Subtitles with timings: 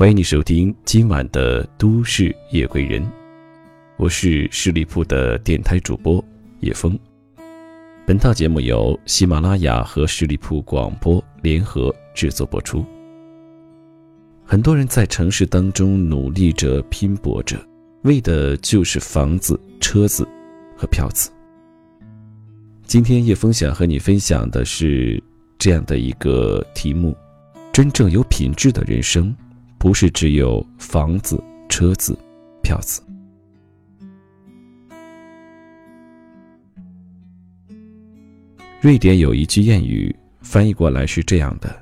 [0.00, 3.02] 欢迎你收听今晚的《都市夜归人》，
[3.98, 6.24] 我是十里铺的电台主播
[6.60, 6.98] 叶峰。
[8.06, 12.82] 本套节目由喜马拉雅和十里铺广播联合制作播出。
[14.42, 17.62] 很多人在城市当中努力着、拼搏着，
[18.04, 20.26] 为的就是房子、车子
[20.78, 21.30] 和票子。
[22.84, 25.22] 今天叶峰想和你分享的是
[25.58, 27.14] 这样的一个题目：
[27.70, 29.36] 真正有品质的人生。
[29.80, 32.14] 不是只有房子、车子、
[32.62, 33.02] 票子。
[38.82, 41.74] 瑞典有一句谚语，翻译过来是这样的：“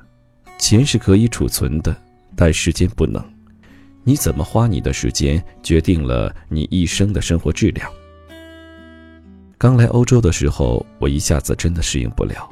[0.60, 2.00] 钱是可以储存的，
[2.36, 3.20] 但时间不能。
[4.04, 7.90] 你怎么花你的时间，决定了你一生的生活质量。”
[9.58, 12.48] 刚来欧洲的时候，我一下子真的适应不了。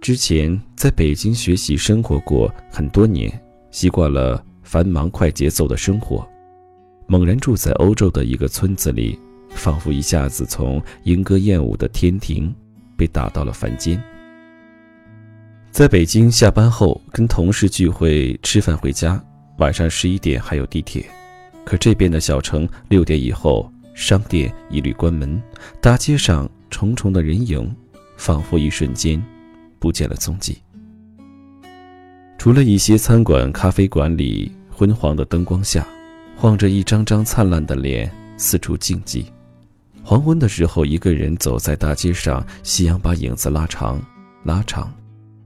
[0.00, 3.30] 之前在北京学习生活过很多年，
[3.70, 4.42] 习惯了。
[4.68, 6.28] 繁忙快节奏的生活，
[7.06, 12.54] 猛然住在欧洲的一个村子里，仿佛一下子从莺歌燕舞的天庭
[12.94, 13.98] 被打到了凡间。
[15.70, 19.18] 在北京下班后跟同事聚会吃饭回家，
[19.56, 21.02] 晚上十一点还有地铁，
[21.64, 25.42] 可这边的小城六点以后商店一律关门，
[25.80, 27.74] 大街上重重的人影，
[28.18, 29.22] 仿佛一瞬间
[29.78, 30.58] 不见了踪迹。
[32.36, 34.52] 除了一些餐馆、咖啡馆里。
[34.78, 35.84] 昏黄的灯光下，
[36.36, 39.26] 晃着一张张灿烂的脸，四处竞技。
[40.04, 44.00] 黄昏的时候，一个人走在大街上，夕阳把影子拉长，
[44.44, 44.94] 拉长，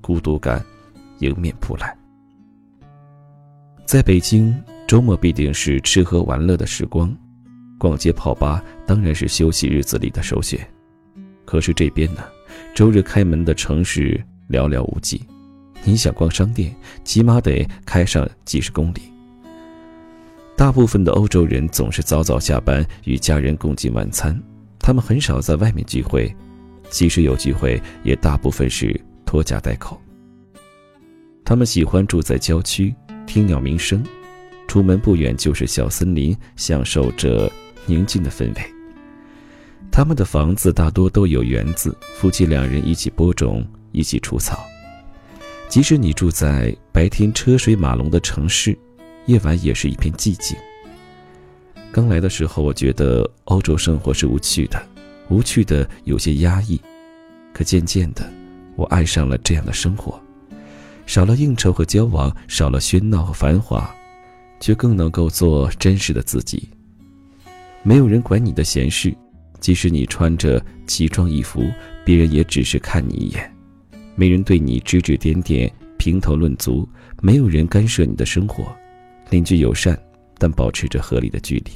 [0.02, 0.62] 孤独感
[1.20, 1.96] 迎面扑来。
[3.86, 4.54] 在北京，
[4.86, 7.10] 周末必定是吃喝玩乐的时光，
[7.78, 10.60] 逛街泡吧当然是休息日子里的首选。
[11.46, 12.22] 可是这边呢，
[12.74, 15.24] 周日开门的城市寥寥无几，
[15.84, 19.00] 你想逛商店，起码得开上几十公里。
[20.62, 24.40] 大部分的欧洲人总是早早下班，与家人共进晚餐。
[24.78, 26.32] 他们很少在外面聚会，
[26.88, 28.94] 即使有聚会，也大部分是
[29.26, 30.00] 拖家带口。
[31.44, 32.94] 他们喜欢住在郊区，
[33.26, 34.04] 听鸟鸣声，
[34.68, 37.50] 出门不远就是小森林，享受着
[37.84, 38.62] 宁静的氛围。
[39.90, 44.64] 他们的房子大多都有园子，夫妻两人一起播种，一起除草。
[45.68, 48.78] 即使你住在白天车水马龙的城市。
[49.26, 50.56] 夜晚也是一片寂静。
[51.92, 54.82] 刚来的时候，我觉得欧洲生活是无趣的，
[55.28, 56.80] 无趣的有些压抑。
[57.52, 58.28] 可渐渐的，
[58.76, 60.18] 我爱上了这样的生活，
[61.04, 63.94] 少了应酬和交往，少了喧闹和繁华，
[64.58, 66.68] 却更能够做真实的自己。
[67.82, 69.14] 没有人管你的闲事，
[69.60, 71.62] 即使你穿着奇装异服，
[72.06, 73.54] 别人也只是看你一眼。
[74.14, 76.88] 没人对你指指点点、评头论足，
[77.20, 78.74] 没有人干涉你的生活。
[79.32, 79.98] 邻居友善，
[80.36, 81.70] 但保持着合理的距离。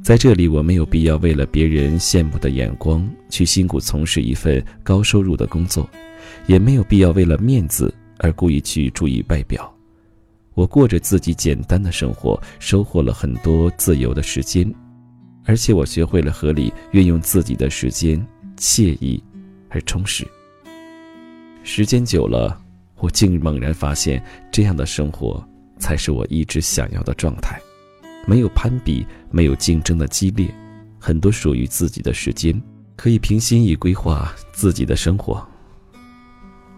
[0.00, 5.90] 在这里，我没有必要为了别人羡慕的眼光去辛苦从事一份高收入的工作，
[6.46, 9.74] 也没有必要为了面子而故意去注意外表。
[10.54, 14.72] 我过着自己简单的生活，收获了很多自由的时间，
[15.44, 18.24] 而且我学会了合理运用自己的时间，
[18.56, 19.20] 惬意
[19.68, 20.24] 而充实。
[21.64, 22.67] 时间久了。
[23.00, 25.42] 我竟猛然发现，这样的生活
[25.78, 27.60] 才是我一直想要的状态。
[28.26, 30.52] 没有攀比，没有竞争的激烈，
[30.98, 32.60] 很多属于自己的时间，
[32.96, 35.46] 可以凭心意规划自己的生活。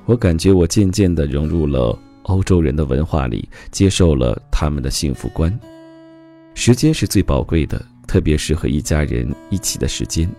[0.05, 5.59] 我感觉我渐渐地融入了欧洲人的文化里，接受了他们的幸福观。
[6.55, 10.31] 时间是最宝贵的，特别是和一家人一起的时间。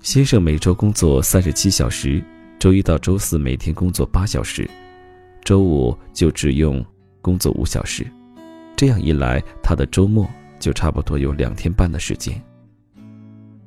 [0.00, 2.22] 先生每周工作三十七小时。
[2.58, 4.68] 周一到周四每天工作八小时，
[5.44, 6.84] 周五就只用
[7.22, 8.04] 工作五小时，
[8.76, 12.42] 这样一来，他的周末就差不多有两天半的时间。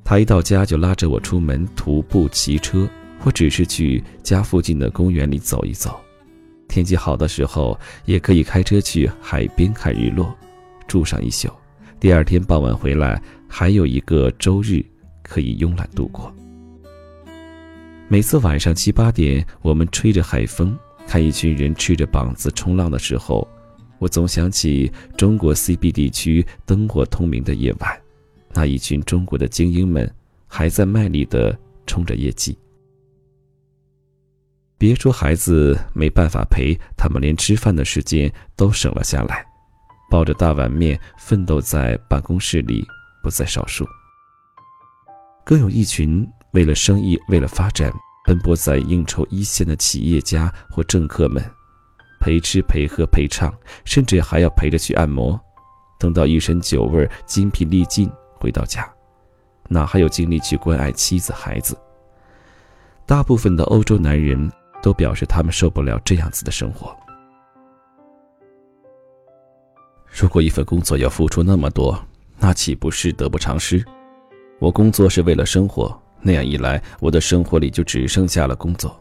[0.03, 2.85] 他一到家就拉着我出门徒步、骑车，
[3.17, 5.97] 或只是去家附近的公园里走一走。
[6.67, 10.35] 天气好的时候，也可以开车去海边看日落，
[10.85, 11.47] 住上一宿。
[11.97, 14.83] 第二天傍晚回来，还有一个周日
[15.23, 16.33] 可以慵懒度过。
[18.11, 20.77] 每次晚上七八点，我们吹着海风，
[21.07, 23.47] 看一群人赤着膀子冲浪的时候，
[23.99, 28.01] 我总想起中国 CBD 区灯火通明的夜晚，
[28.49, 30.13] 那一群中国的精英们
[30.45, 32.59] 还在卖力地冲着业绩。
[34.77, 39.45] 别说孩子没办法陪，他们连吃饭的时间都省了下来，
[40.09, 42.85] 抱着大碗面奋斗在办公室里
[43.23, 43.87] 不在少数。
[45.45, 46.29] 更有一群。
[46.51, 47.91] 为了生意，为了发展，
[48.25, 51.43] 奔波在应酬一线的企业家或政客们，
[52.19, 53.53] 陪吃陪喝陪唱，
[53.85, 55.39] 甚至还要陪着去按摩。
[55.97, 58.91] 等到一身酒味、精疲力尽回到家，
[59.69, 61.77] 哪还有精力去关爱妻子孩子？
[63.05, 64.51] 大部分的欧洲男人
[64.81, 66.95] 都表示他们受不了这样子的生活。
[70.09, 71.97] 如果一份工作要付出那么多，
[72.39, 73.85] 那岂不是得不偿失？
[74.59, 78.95] 我工作是为了生活，那样一来，我的生活里就只剩下了工作。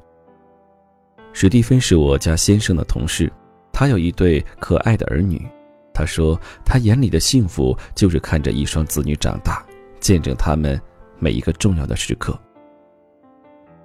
[1.33, 3.33] 史蒂芬是我家先生的同事，
[3.73, 5.41] 他有一对可爱的儿女。
[5.93, 9.65] 他说，他眼里的幸福就是看着一双子女长大，
[10.01, 10.81] 见证他们
[11.19, 12.39] 每一个重要的时刻。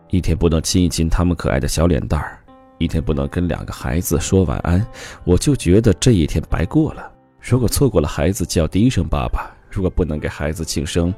[0.09, 2.39] 一天不能亲一亲他们可爱的小脸蛋儿，
[2.77, 4.85] 一天不能跟两个孩子说晚安，
[5.25, 7.11] 我就觉得这一天白过了。
[7.41, 11.13] 如果错过了孩子叫第一声爸爸，如果不能给孩子庆生，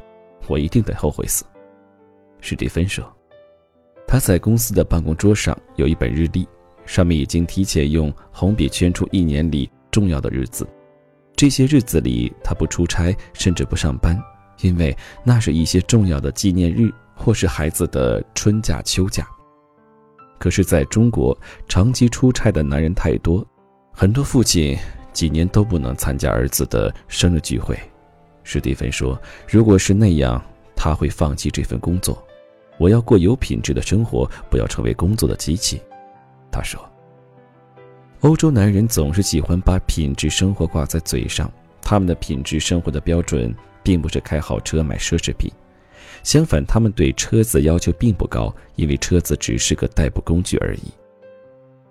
[0.47, 1.45] 我一定得后悔死。
[2.39, 3.05] 史蒂芬说，
[4.07, 6.47] 他在公司的办公桌上有一本日历，
[6.85, 10.67] 上面已经提前用红笔圈出一年里重要的日子。
[11.35, 14.17] 这些日子里，他不出差，甚至不上班，
[14.61, 19.27] 因为那是一些重要的纪念日，或是孩子的春假、秋假。
[20.39, 21.37] 可是，在中国，
[21.67, 23.45] 长期出差的男人太多，
[23.93, 24.77] 很多父亲。
[25.13, 27.75] 几年都不能参加儿子的生日聚会，
[28.43, 29.19] 史蒂芬说
[29.49, 30.39] ：“如果是那样，
[30.75, 32.23] 他会放弃这份工作。
[32.77, 35.81] 我要过有品质的生活，不要成为工作的机器。”
[36.51, 36.79] 他说
[38.21, 41.51] ：“欧洲男人总是喜欢把品质生活挂在嘴上，
[41.81, 43.53] 他们的品质生活的标准
[43.83, 45.51] 并不是开好车、买奢侈品，
[46.23, 50.91] 相反，他们对车子要求并不高，因为车子只是个代步工具而已。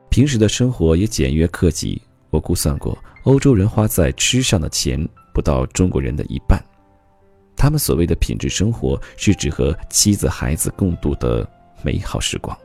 [0.08, 2.00] 平时的生活也简约克己。
[2.30, 2.96] 我估算过。”
[3.26, 4.96] 欧洲人花在吃上的钱
[5.34, 6.64] 不到中国人的一半，
[7.56, 11.48] 他们所谓的品质生活是指和妻子孩子共度的
[11.82, 12.56] 美好时光。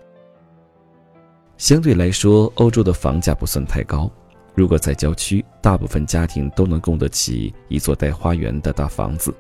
[1.58, 4.12] 相对来说，欧洲的房价不算太高。
[4.54, 9.34] 如果在郊区，大部分家庭都能供得起一座带花园的大房子。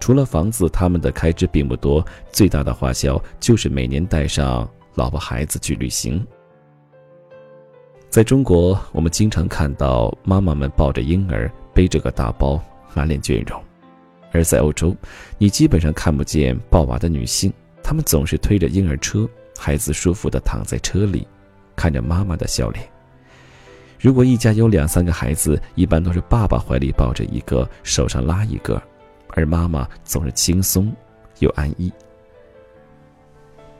[0.00, 6.26] 除了房子，他们的开支并不多，最大的花销就是每年带上老婆孩子去旅行。
[8.08, 12.60] 在中国，我们经常看到妈妈们抱着婴儿，背着个大包，
[12.94, 13.60] 满脸倦容；
[14.32, 14.94] 而在欧洲，
[15.38, 17.52] 你基本上看不见抱娃的女性，
[17.82, 19.28] 她们总是推着婴儿车，
[19.58, 21.26] 孩子舒服地躺在车里，
[21.74, 22.84] 看着妈妈的笑脸。
[23.98, 28.80] 如果一家有两三个孩子，一般都是爸爸怀里抱着一个，手上拉一个，
[29.30, 30.94] 而妈妈总是轻松
[31.38, 31.92] 又安逸。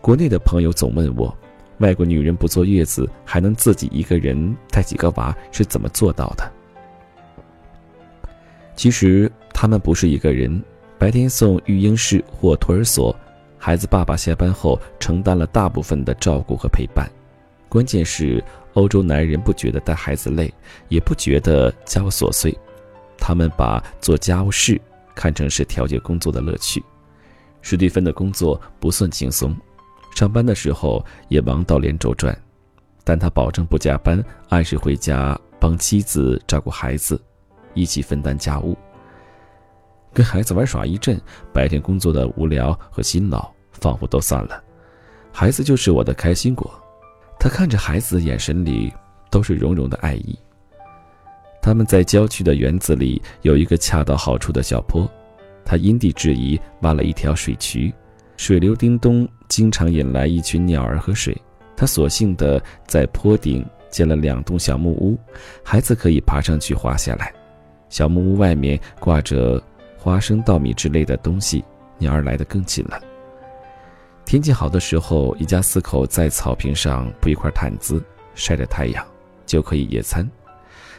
[0.00, 1.36] 国内的朋友总问我。
[1.78, 6.52] 外国女人不坐月子还能自己一个人带几个娃是怎么做到的？
[8.74, 10.62] 其实他们不是一个人，
[11.00, 13.12] 白天送育婴室或托儿所，
[13.58, 17.10] 孩子爸爸下班后承担了大部分的照顾和陪伴。
[17.68, 18.40] 关键是
[18.74, 20.54] 欧洲男人不觉得带孩子累，
[20.88, 22.56] 也不觉得家务琐碎，
[23.18, 24.80] 他们把做家务事
[25.12, 26.80] 看成是调节工作的乐趣。
[27.60, 29.56] 史蒂芬的工作不算轻松。
[30.14, 32.32] 上班的时候也忙到连轴转，
[33.02, 37.20] 但他保证不加班，按时回家帮妻子照顾孩子，
[37.74, 38.78] 一起分担家务。
[40.12, 41.20] 跟孩子玩耍一阵，
[41.52, 44.62] 白天工作的无聊和辛劳仿佛都散了，
[45.32, 46.70] 孩子就是我的开心果。
[47.38, 48.92] 他看着孩子，眼神里
[49.30, 50.36] 都是融融的爱意。
[51.62, 55.08] 他们在郊区的园子里有一个恰到好处的小坡，
[55.64, 57.92] 他因地制宜挖了一条水渠。
[58.36, 61.36] 水流叮咚，经常引来一群鸟儿喝水。
[61.76, 65.18] 他索性的在坡顶建了两栋小木屋，
[65.62, 67.32] 孩子可以爬上去滑下来。
[67.88, 69.62] 小木屋外面挂着
[69.98, 71.64] 花生、稻米之类的东西，
[71.98, 73.00] 鸟儿来得更近了。
[74.24, 78.02] 天气好的时候，一家四口在草坪上铺一块毯子，
[78.34, 79.04] 晒着太阳，
[79.44, 80.28] 就可以野餐。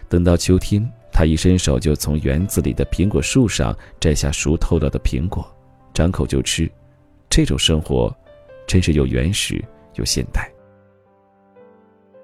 [0.09, 5.49] 等到秋天，他一伸手就从园子里的苹果树上摘下熟透了的苹果，
[5.93, 6.69] 张口就吃。
[7.29, 8.13] 这种生活，
[8.67, 9.63] 真是又原始
[9.95, 10.51] 又现代。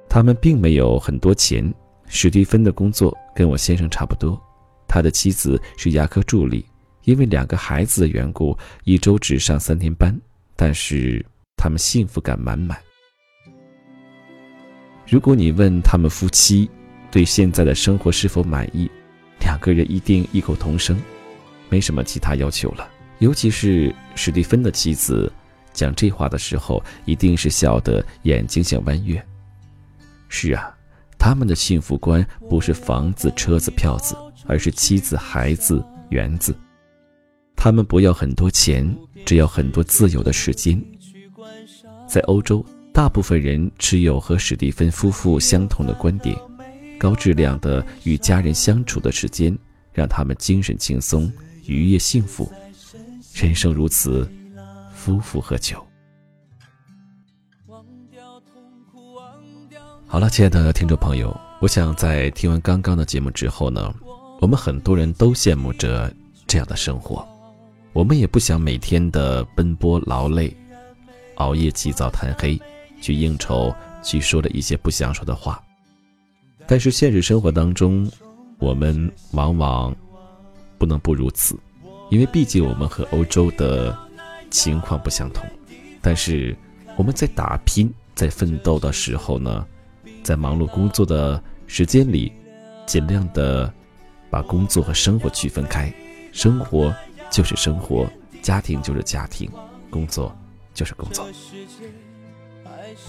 [0.09, 1.73] 他们并没有很多钱。
[2.07, 4.39] 史蒂芬的工作跟我先生差不多，
[4.95, 6.65] 他的妻子是牙科助理，
[7.03, 10.17] 因为两个孩子的缘故，一周只上三天班。
[10.55, 11.23] 但是
[11.57, 12.79] 他们幸福感满满。
[15.05, 16.69] 如果你问他们夫妻
[17.11, 18.89] 对现在的生活是否满意，
[19.41, 20.97] 两个人一定异口同声，
[21.67, 22.89] 没什么其他要求了。
[23.19, 25.29] 尤其是史蒂芬的妻子，
[25.73, 29.21] 讲这话的时候，一定是笑得眼睛像弯月。
[30.29, 30.73] 是啊，
[31.19, 34.15] 他们的幸福观不是房子、车子、票子，
[34.47, 36.55] 而是妻子、孩子、园子。
[37.55, 40.79] 他们不要很多钱，只要很多自由的时间。
[42.07, 46.37] 在欧洲，大部分人持有和史蒂芬夫妇相同的观点：
[46.99, 49.57] 高质量的与家人相处的时间，
[49.91, 51.31] 让他们精神轻松、
[51.65, 52.51] 愉悦幸福。
[53.33, 54.29] 人生如此，
[54.93, 55.83] 夫复何求？
[60.07, 63.93] 好了，亲爱的听众朋友，我想在听完刚刚的节目之后呢，
[64.39, 66.11] 我们很多人都羡慕着
[66.45, 67.27] 这样的生活，
[67.93, 70.55] 我们也不想每天的奔波劳累，
[71.35, 72.59] 熬夜起早贪黑，
[73.01, 73.73] 去应酬，
[74.03, 75.61] 去说的一些不想说的话。
[76.67, 78.09] 但是现实生活当中，
[78.59, 79.95] 我们往往
[80.77, 81.57] 不能不如此，
[82.09, 83.97] 因为毕竟我们和欧洲的
[84.49, 85.43] 情况不相同。
[86.01, 86.55] 但是
[86.97, 89.65] 我们在打拼、在奋斗的时候呢？
[90.23, 92.31] 在忙碌工作的时间里，
[92.87, 93.71] 尽量的
[94.35, 95.89] 把工作和生活区分开。
[96.33, 96.93] 生活
[97.31, 98.05] 就是生活，
[98.41, 99.49] 家庭就是家庭，
[99.89, 100.37] 工作
[100.73, 101.25] 就是工作。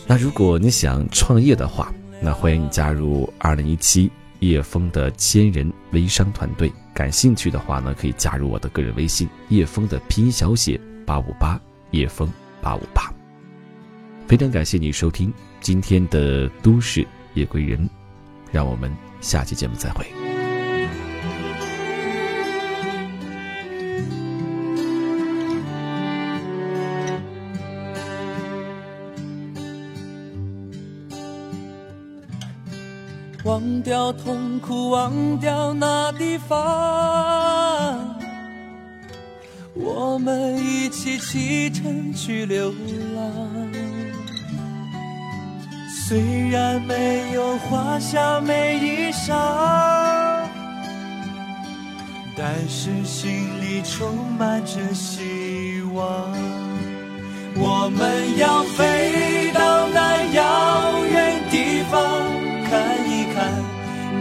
[0.06, 1.92] 那如果你想创业的话，
[2.22, 6.72] 那欢迎你加入二零一七叶峰的千人微商团队。
[6.94, 13.12] 感兴趣的话呢，可以加入我的个人微信叶峰的拼音小写八五八叶峰八五八。
[14.28, 15.34] 非常感谢你收听。
[15.60, 17.04] 今天的都市
[17.34, 17.90] 夜归人，
[18.52, 20.06] 让我们下期节目再会。
[33.86, 38.18] 掉痛苦，忘掉那地方，
[39.74, 42.74] 我们一起启程去流
[43.14, 43.22] 浪。
[46.04, 49.36] 虽然没有华厦美衣裳，
[52.36, 56.04] 但是心里充满着希望。
[57.58, 60.05] 我们要飞到那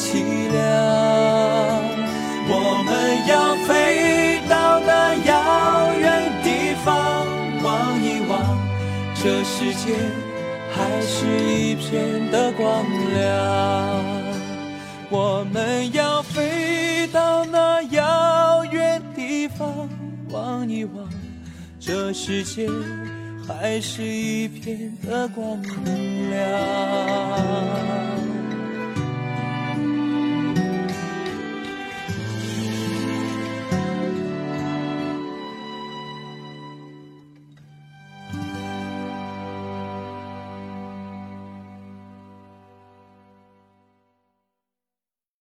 [0.00, 0.58] 凄凉。
[2.52, 2.54] 我
[2.86, 2.88] 们
[3.28, 4.90] 要飞到那
[5.30, 5.30] 遥
[5.98, 6.08] 远
[6.42, 6.88] 地方，
[7.62, 7.68] 望
[8.02, 8.32] 一望，
[9.14, 9.84] 这世界。
[10.72, 13.20] 还是一片的光亮。
[15.10, 19.88] 我们要飞到那遥远地方，
[20.30, 21.08] 望一望，
[21.80, 22.68] 这世界
[23.46, 25.60] 还是一片的光
[26.30, 26.40] 亮。